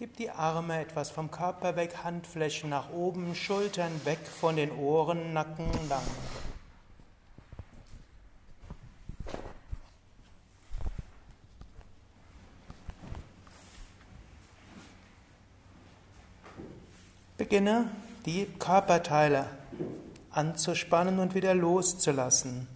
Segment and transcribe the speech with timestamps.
[0.00, 5.34] Gib die Arme etwas vom Körper weg, Handflächen nach oben, Schultern weg von den Ohren,
[5.34, 6.00] Nacken lang.
[17.36, 17.90] Beginne
[18.24, 19.48] die Körperteile
[20.30, 22.66] anzuspannen und wieder loszulassen.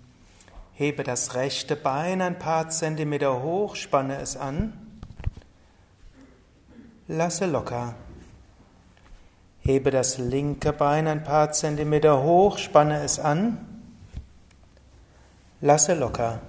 [0.74, 4.83] Hebe das rechte Bein ein paar Zentimeter hoch, spanne es an.
[7.06, 7.94] Lasse locker.
[9.60, 13.58] Hebe das linke Bein ein paar Zentimeter hoch, spanne es an.
[15.60, 16.40] Lasse locker.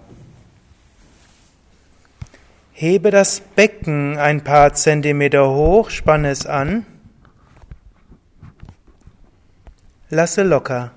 [2.71, 6.85] Hebe das Becken ein paar Zentimeter hoch, spanne es an.
[10.09, 10.91] Lasse locker.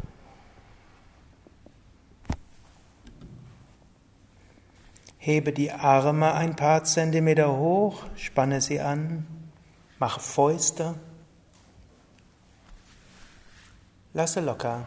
[5.19, 9.38] Hebe die Arme ein paar Zentimeter hoch, spanne sie an.
[9.99, 10.95] Mache Fäuste.
[14.15, 14.87] Lasse locker.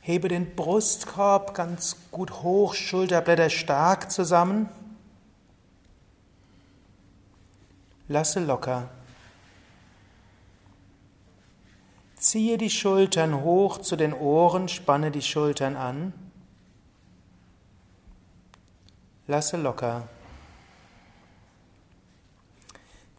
[0.00, 4.68] Hebe den Brustkorb ganz gut hoch, Schulterblätter stark zusammen.
[8.08, 8.88] Lasse locker.
[12.16, 16.12] Ziehe die Schultern hoch zu den Ohren, spanne die Schultern an.
[19.26, 20.08] Lasse locker.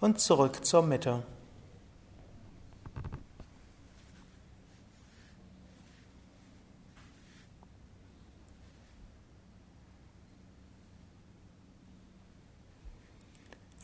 [0.00, 1.22] Und zurück zur Mitte.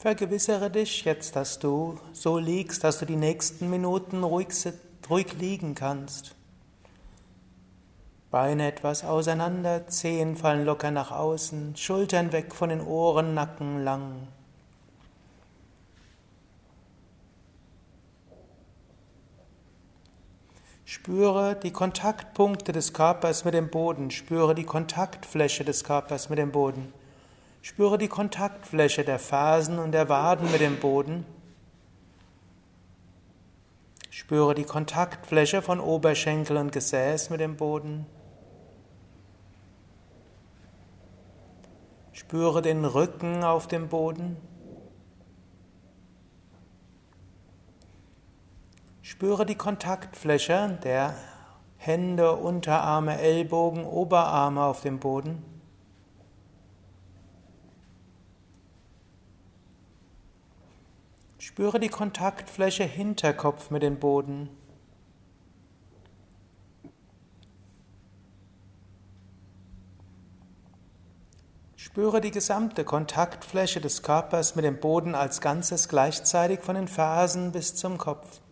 [0.07, 4.49] Vergewissere dich jetzt, dass du so liegst, dass du die nächsten Minuten ruhig,
[5.11, 6.37] ruhig liegen kannst.
[8.31, 14.29] Beine etwas auseinander, Zehen fallen locker nach außen, Schultern weg von den Ohren, Nacken lang.
[20.89, 24.13] Spüre die Kontaktpunkte des Körpers mit dem Boden.
[24.13, 26.93] Spüre die Kontaktfläche des Körpers mit dem Boden.
[27.61, 31.27] Spüre die Kontaktfläche der Fersen und der Waden mit dem Boden.
[34.11, 38.07] Spüre die Kontaktfläche von Oberschenkel und Gesäß mit dem Boden.
[42.13, 44.37] Spüre den Rücken auf dem Boden.
[49.17, 51.15] Spüre die Kontaktfläche der
[51.79, 55.43] Hände, Unterarme, Ellbogen, Oberarme auf dem Boden.
[61.39, 64.51] Spüre die Kontaktfläche Hinterkopf mit dem Boden.
[71.77, 77.53] Spüre die gesamte Kontaktfläche des Körpers mit dem Boden als Ganzes gleichzeitig von den Fersen
[77.53, 78.43] bis zum Kopf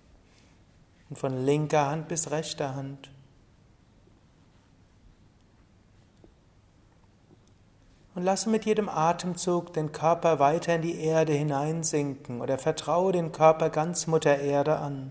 [1.09, 3.11] und von linker Hand bis rechter Hand.
[8.15, 13.33] Und lasse mit jedem Atemzug den Körper weiter in die Erde hineinsinken oder vertraue den
[13.33, 15.11] Körper ganz Mutter Erde an.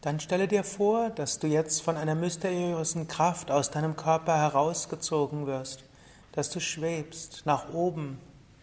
[0.00, 5.46] Dann stelle dir vor, dass du jetzt von einer mysteriösen Kraft aus deinem Körper herausgezogen
[5.46, 5.84] wirst,
[6.32, 8.18] dass du schwebst nach oben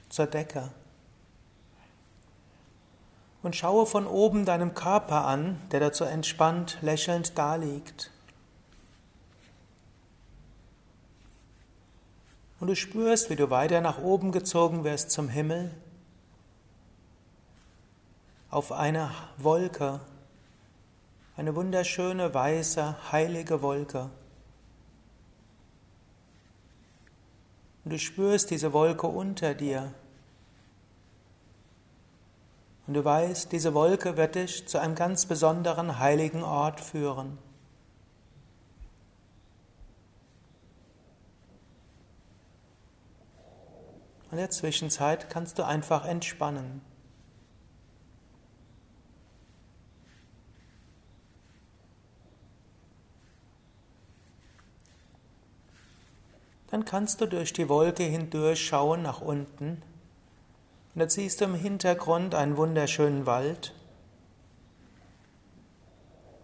[0.09, 0.71] zur Decke.
[3.43, 8.09] Und schaue von oben deinem Körper an, der dazu entspannt lächelnd daliegt.
[12.59, 15.69] Und du spürst, wie du weiter nach oben gezogen wirst zum Himmel,
[18.49, 19.99] auf einer Wolke,
[21.37, 24.09] eine wunderschöne, weiße, heilige Wolke.
[27.85, 29.93] Und du spürst diese Wolke unter dir.
[32.87, 37.37] Und du weißt, diese Wolke wird dich zu einem ganz besonderen heiligen Ort führen.
[44.31, 46.81] In der Zwischenzeit kannst du einfach entspannen.
[56.69, 59.81] Dann kannst du durch die Wolke hindurch schauen nach unten
[60.97, 63.71] und da siehst du im Hintergrund einen wunderschönen Wald.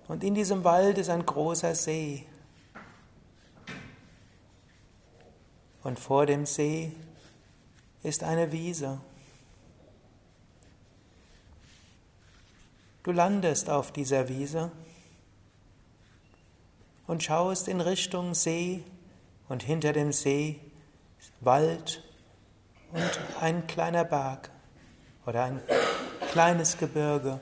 [0.07, 2.27] Und in diesem Wald ist ein großer See.
[5.81, 6.91] Und vor dem See
[8.03, 9.01] ist eine Wiese.
[13.01, 14.71] Du landest auf dieser Wiese
[17.07, 18.83] und schaust in Richtung See
[19.53, 20.59] und hinter dem See
[21.41, 22.03] Wald
[22.91, 24.49] und ein kleiner Berg
[25.27, 25.61] oder ein
[26.31, 27.39] kleines Gebirge.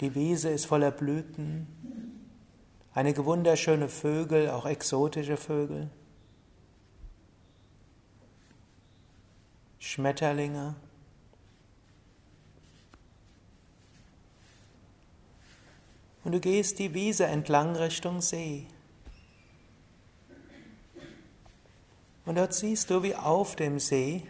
[0.00, 1.66] Die Wiese ist voller Blüten,
[2.94, 5.90] einige wunderschöne Vögel, auch exotische Vögel,
[9.78, 10.76] Schmetterlinge.
[16.26, 18.66] Und du gehst die Wiese entlang Richtung See.
[22.24, 24.24] Und dort siehst du, wie auf dem See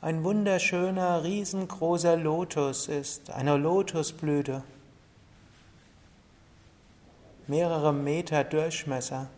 [0.00, 4.62] ein wunderschöner, riesengroßer Lotus ist, eine Lotusblüte,
[7.46, 9.28] mehrere Meter Durchmesser.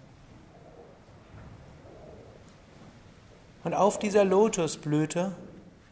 [3.64, 5.34] Und auf dieser Lotusblüte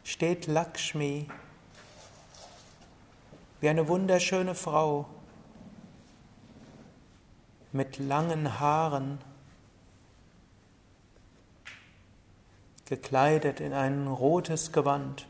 [0.05, 1.27] steht Lakshmi,
[3.59, 5.05] wie eine wunderschöne Frau
[7.71, 9.19] mit langen Haaren
[12.85, 15.25] gekleidet in ein rotes Gewand.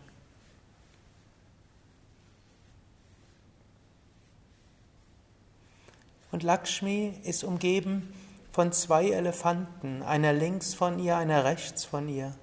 [6.32, 8.12] Und Lakshmi ist umgeben
[8.52, 12.36] von zwei Elefanten, einer links von ihr, einer rechts von ihr.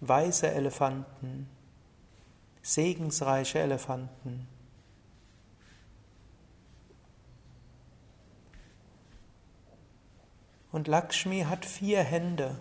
[0.00, 1.48] Weiße Elefanten,
[2.60, 4.51] segensreiche Elefanten.
[10.72, 12.56] Und Lakshmi hat vier Hände.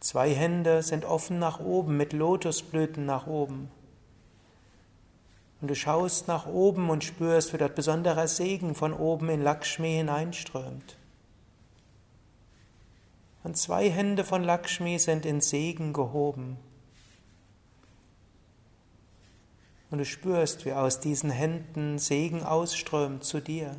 [0.00, 3.70] Zwei Hände sind offen nach oben, mit Lotusblüten nach oben.
[5.60, 9.92] Und du schaust nach oben und spürst, wie dort besonderer Segen von oben in Lakshmi
[9.92, 10.96] hineinströmt.
[13.44, 16.58] Und zwei Hände von Lakshmi sind in Segen gehoben.
[19.90, 23.76] Und du spürst, wie aus diesen Händen Segen ausströmt zu dir.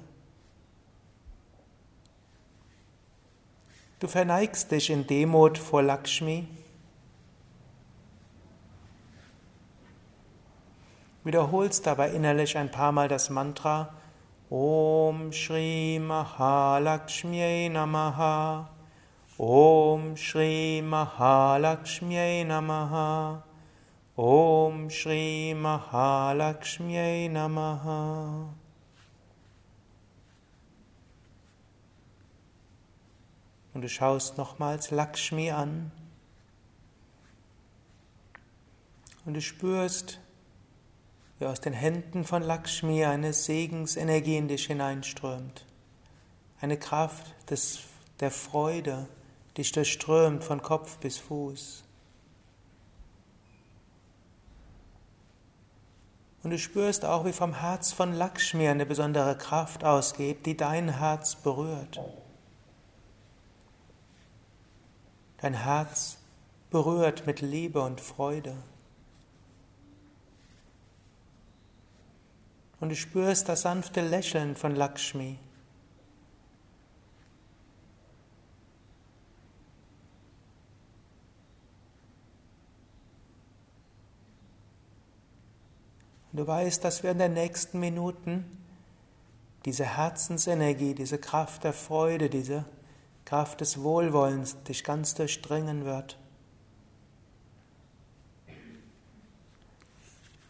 [4.00, 6.48] Du verneigst dich in Demut vor Lakshmi.
[11.24, 13.94] Wiederholst dabei innerlich ein paar Mal das Mantra
[14.50, 18.70] Om Shri Mahalakshmi Namaha.
[19.38, 23.44] Om Shri Mahalakshmi Namaha.
[24.18, 28.63] Om Shri Mahalakshmi Namaha
[33.74, 35.92] Und du schaust nochmals Lakshmi an.
[39.26, 40.20] Und du spürst,
[41.40, 45.66] wie aus den Händen von Lakshmi eine Segensenergie in dich hineinströmt.
[46.62, 47.80] Eine Kraft des,
[48.20, 49.08] der Freude,
[49.58, 51.84] dich durchströmt von Kopf bis Fuß.
[56.44, 60.90] Und du spürst auch, wie vom Herz von Lakshmi eine besondere Kraft ausgeht, die dein
[61.00, 62.02] Herz berührt.
[65.44, 66.18] Dein Herz
[66.70, 68.56] berührt mit Liebe und Freude.
[72.80, 75.38] Und du spürst das sanfte Lächeln von Lakshmi.
[86.32, 88.46] Du weißt, dass wir in den nächsten Minuten
[89.66, 92.64] diese Herzensenergie, diese Kraft der Freude, diese
[93.34, 96.20] Kraft des Wohlwollens dich ganz durchdringen wird.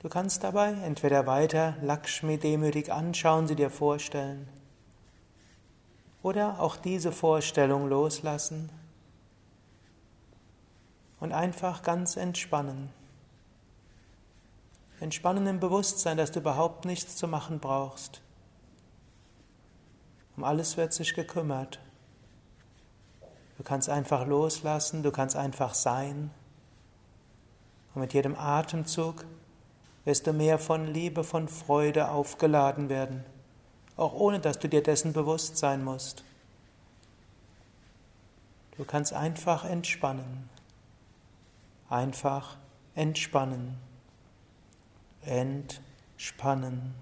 [0.02, 4.50] Du kannst dabei entweder weiter Lakshmi demütig anschauen, sie dir vorstellen,
[6.24, 8.70] oder auch diese Vorstellung loslassen
[11.22, 12.90] und einfach ganz entspannen.
[15.00, 18.20] Entspannen im Bewusstsein, dass du überhaupt nichts zu machen brauchst.
[20.36, 21.80] Um alles wird sich gekümmert.
[23.58, 26.32] Du kannst einfach loslassen, du kannst einfach sein.
[27.94, 29.26] Und mit jedem Atemzug
[30.06, 33.24] wirst du mehr von Liebe, von Freude aufgeladen werden,
[33.96, 36.24] auch ohne dass du dir dessen bewusst sein musst.
[38.76, 40.50] Du kannst einfach entspannen,
[41.90, 42.58] einfach
[42.96, 43.78] entspannen,
[45.22, 46.96] entspannen.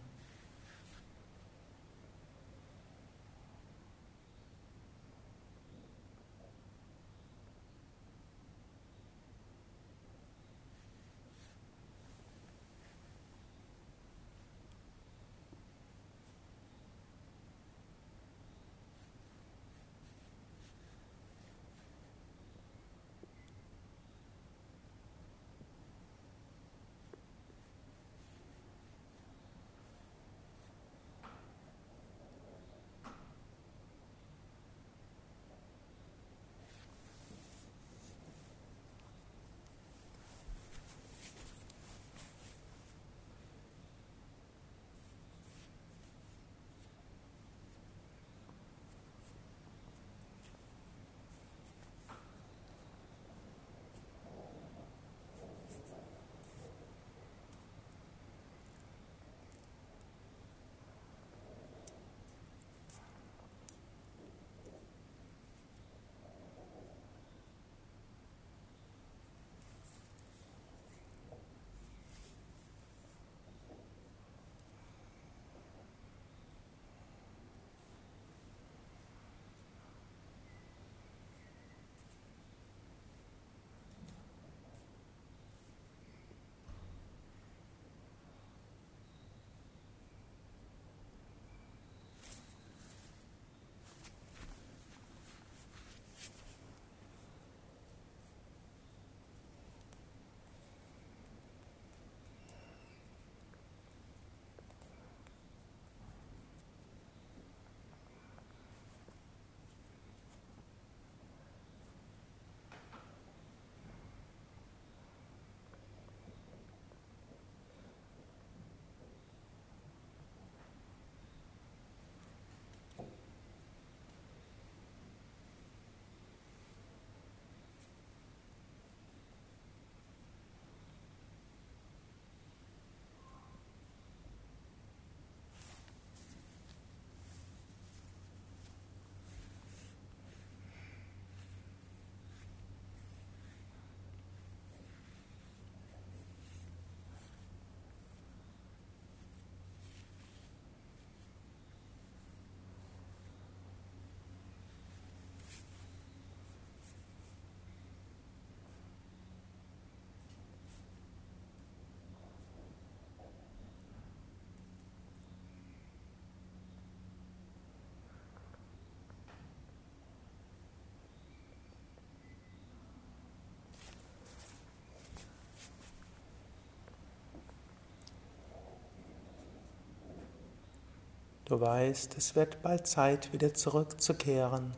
[181.52, 184.72] Du weißt, es wird bald Zeit, wieder zurückzukehren.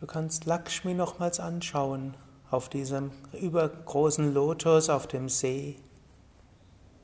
[0.00, 2.14] Du kannst Lakshmi nochmals anschauen
[2.50, 5.76] auf diesem übergroßen Lotus auf dem See.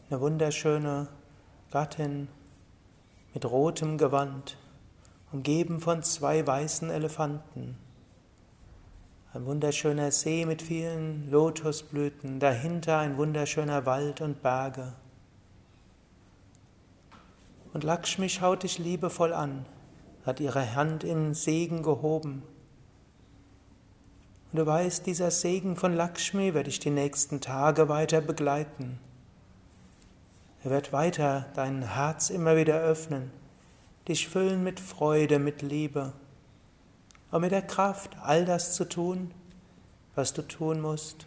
[0.09, 1.09] Eine wunderschöne
[1.71, 2.29] Gattin
[3.35, 4.57] mit rotem Gewand,
[5.33, 7.77] umgeben von zwei weißen Elefanten.
[9.35, 14.95] Ein wunderschöner See mit vielen Lotusblüten, dahinter ein wunderschöner Wald und Berge.
[17.73, 19.65] Und Lakshmi schaut dich liebevoll an,
[20.27, 22.43] hat ihre Hand in Segen gehoben.
[24.53, 28.99] Und du weißt, dieser Segen von Lakshmi wird dich die nächsten Tage weiter begleiten.
[30.65, 33.31] Er wird weiter dein Herz immer wieder öffnen,
[34.09, 36.12] dich füllen mit Freude, mit Liebe
[37.31, 39.33] und mit der Kraft, all das zu tun,
[40.15, 41.27] was du tun musst.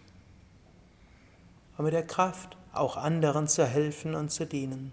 [1.78, 4.92] und mit der Kraft, auch anderen zu helfen und zu dienen.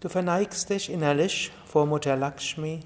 [0.00, 2.80] Du verneigst dich innerlich vor Mutter Lakshmi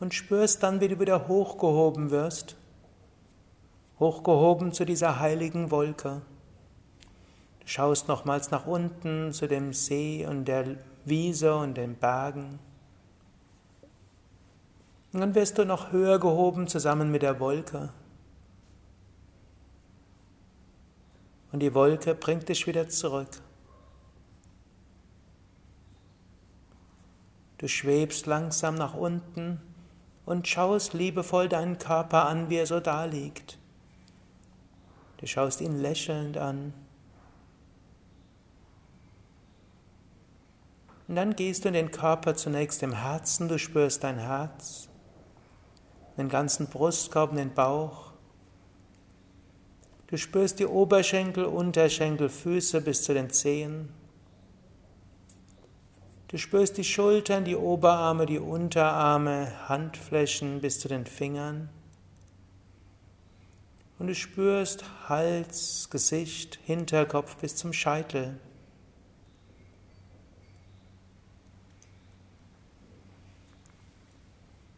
[0.00, 2.56] und spürst dann, wie du wieder hochgehoben wirst,
[4.00, 6.22] hochgehoben zu dieser heiligen Wolke.
[7.60, 12.58] Du schaust nochmals nach unten zu dem See und der Wiese und den Bergen.
[15.12, 17.90] Und dann wirst du noch höher gehoben zusammen mit der Wolke.
[21.52, 23.28] Und die Wolke bringt dich wieder zurück.
[27.58, 29.60] Du schwebst langsam nach unten
[30.24, 33.58] und schaust liebevoll deinen Körper an, wie er so da liegt.
[35.16, 36.72] Du schaust ihn lächelnd an.
[41.08, 44.88] Und dann gehst du in den Körper zunächst im Herzen, du spürst dein Herz,
[46.16, 48.12] den ganzen Brustkorb, den Bauch.
[50.08, 53.88] Du spürst die Oberschenkel, Unterschenkel, Füße bis zu den Zehen.
[56.28, 61.70] Du spürst die Schultern, die Oberarme, die Unterarme, Handflächen bis zu den Fingern.
[63.98, 68.38] Und du spürst Hals, Gesicht, Hinterkopf bis zum Scheitel.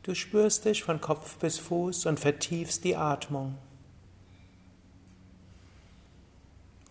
[0.04, 3.58] Du spürst dich von Kopf bis Fuß und vertiefst die Atmung.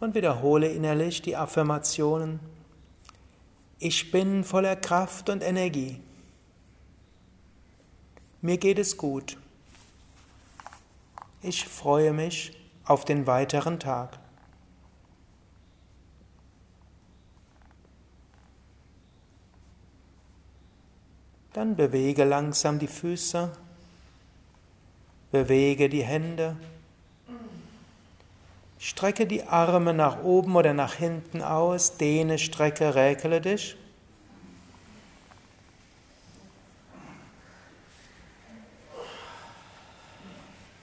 [0.01, 2.39] Und wiederhole innerlich die Affirmationen
[3.79, 5.99] ich bin voller Kraft und Energie.
[8.41, 9.37] Mir geht es gut.
[11.41, 12.51] Ich freue mich
[12.83, 14.19] auf den weiteren Tag.
[21.53, 23.51] Dann bewege langsam die Füße,
[25.31, 26.57] bewege die Hände.
[28.81, 33.75] Strecke die Arme nach oben oder nach hinten aus, dehne, strecke, räkele dich.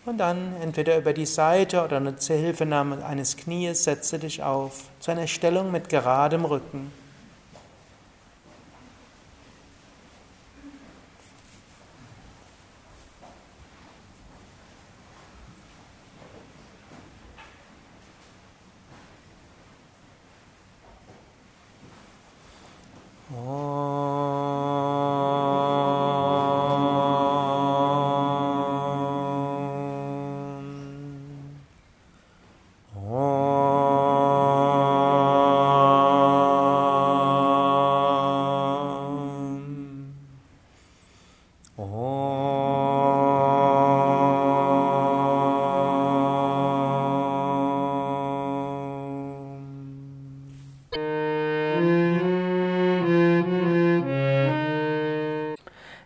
[0.05, 5.11] Und dann entweder über die Seite oder eine Zuhilfenahme eines Knies setze dich auf zu
[5.11, 6.93] einer Stellung mit geradem Rücken.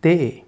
[0.00, 0.44] って